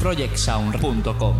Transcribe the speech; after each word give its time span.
projectsound.com. 0.00 1.39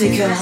Insecure. 0.00 0.37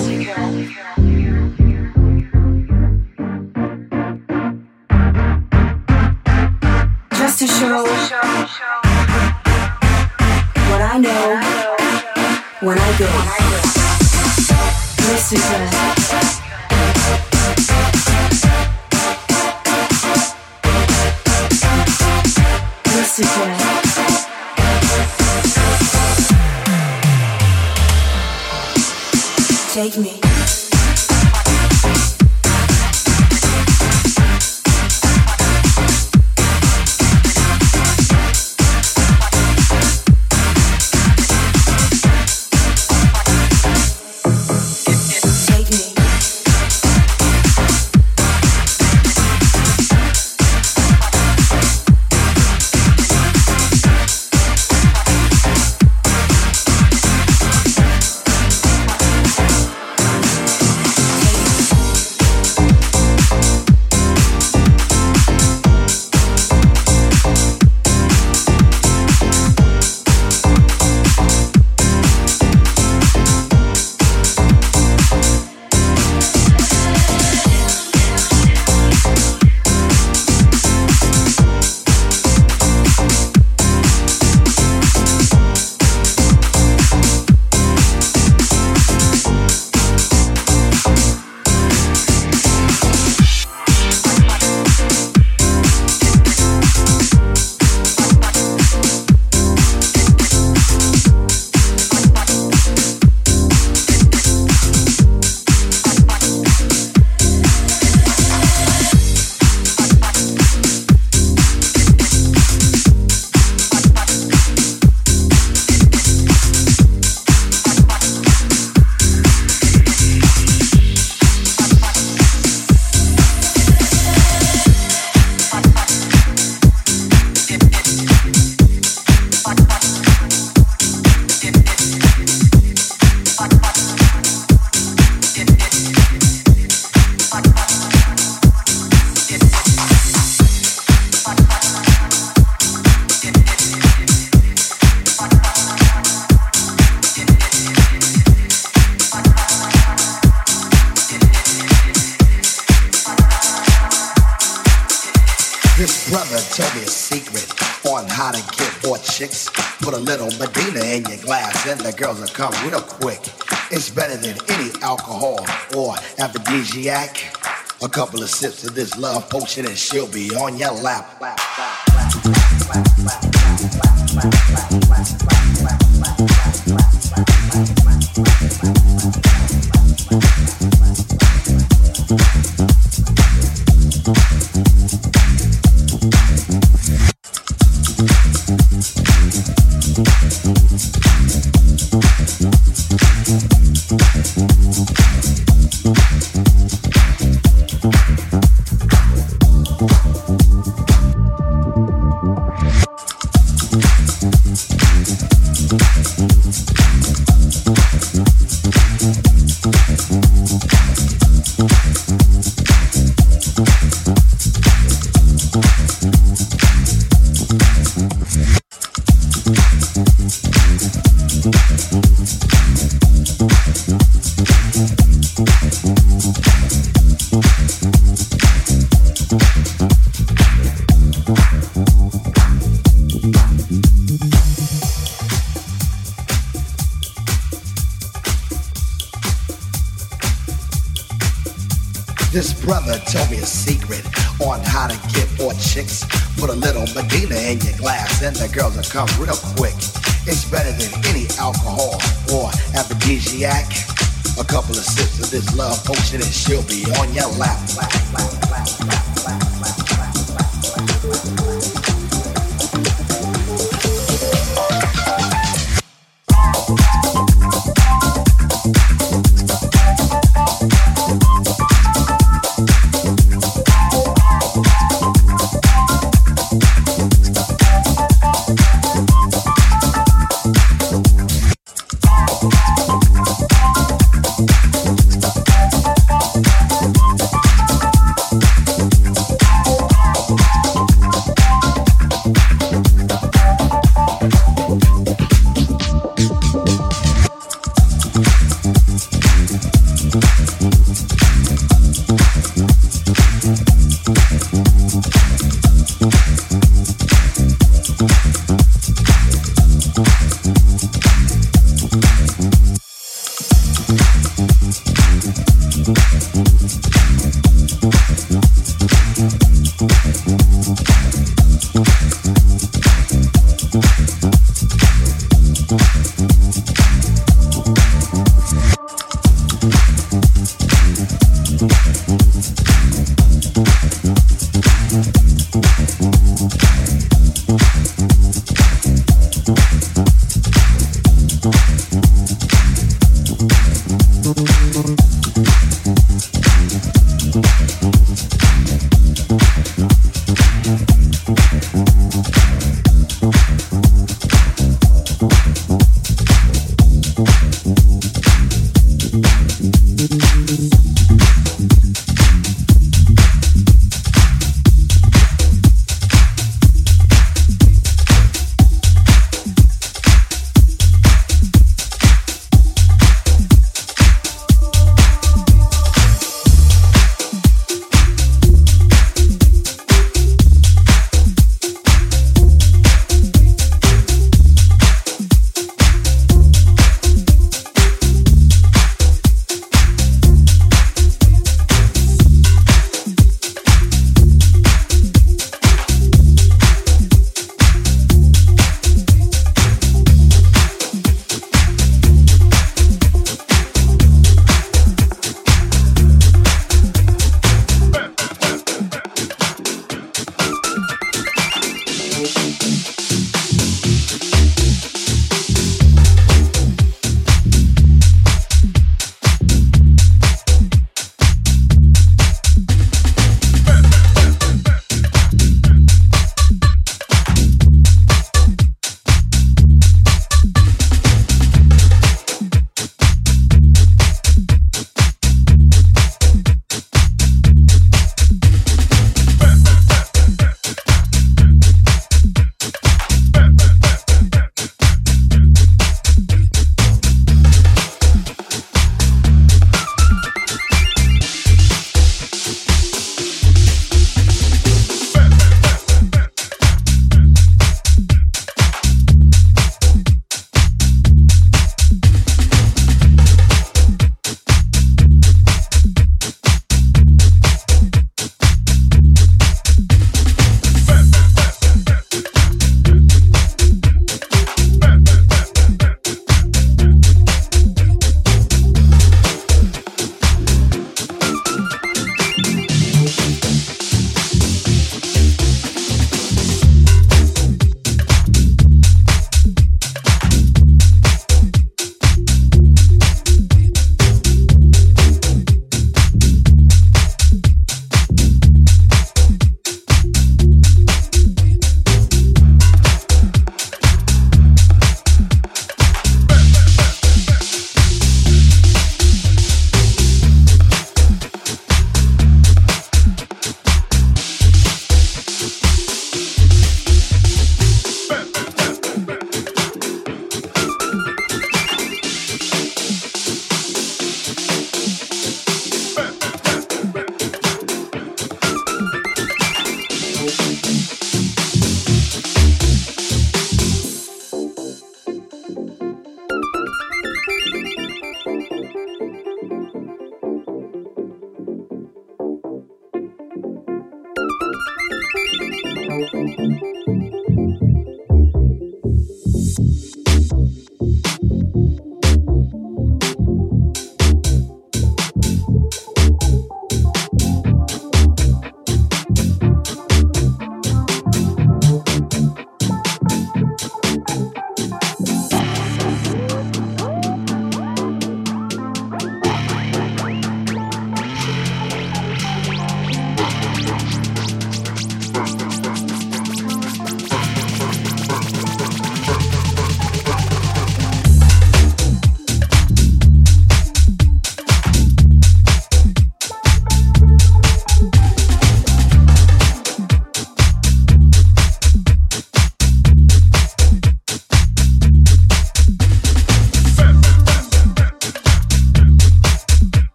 couple 167.97 168.22
of 168.22 168.28
sips 168.28 168.62
of 168.62 168.74
this 168.74 168.99
love 168.99 169.26
potion 169.30 169.64
and 169.64 169.74
she'll 169.74 170.07
be 170.07 170.28
on 170.36 170.59
your 170.59 170.70
lap. 170.82 171.16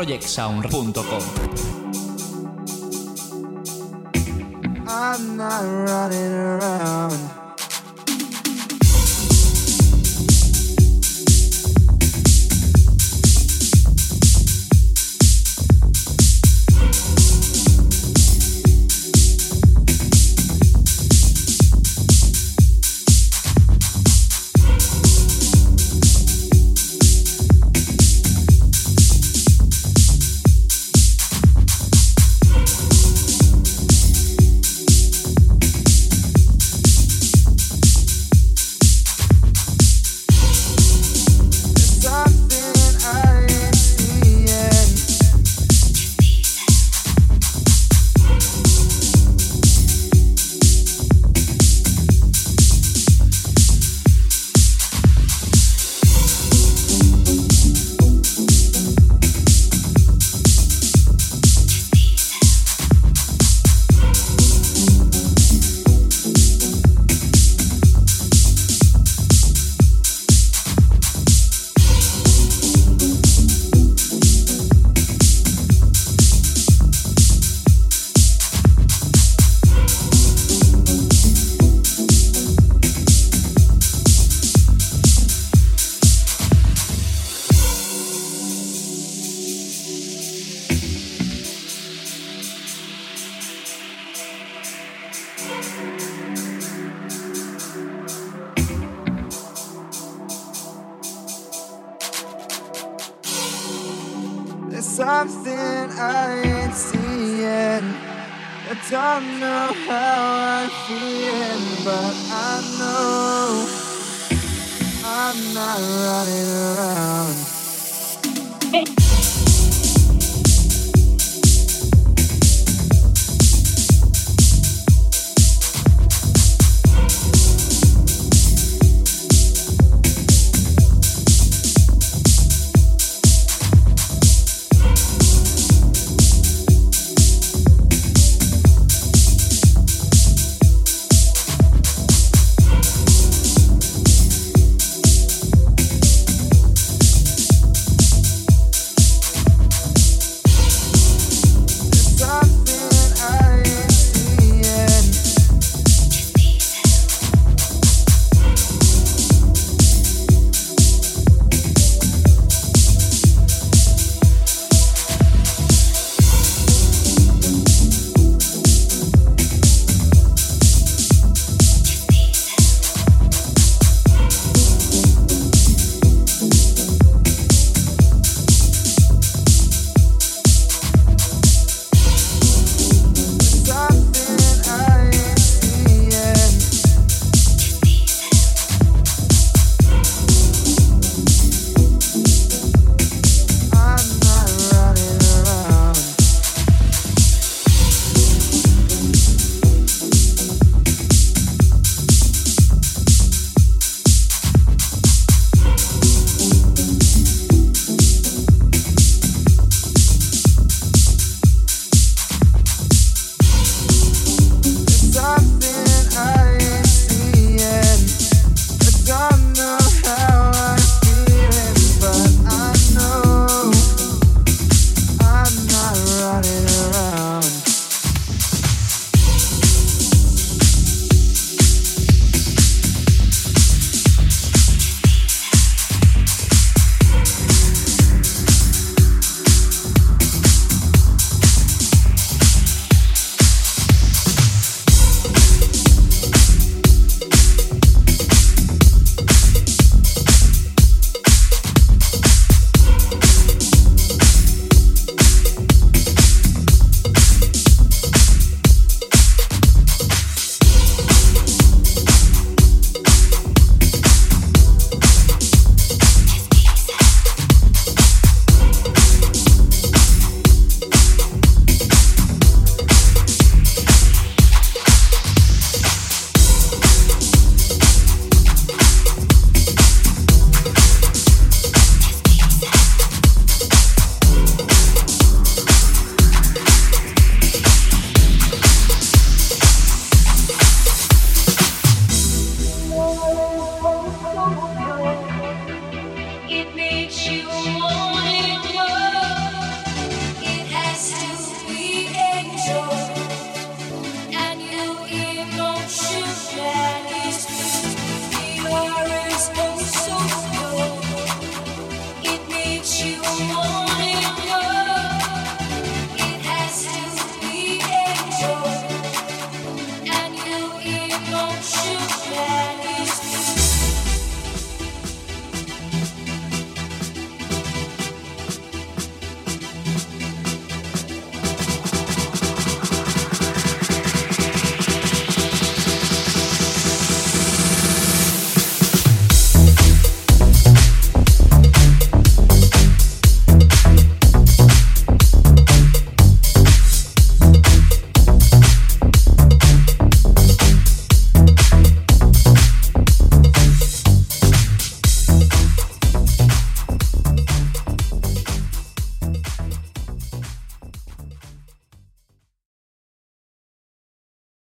projectsound.com. 0.00 1.39